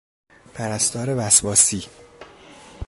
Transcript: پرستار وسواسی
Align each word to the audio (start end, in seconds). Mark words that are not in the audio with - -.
پرستار 0.53 1.15
وسواسی 1.17 1.85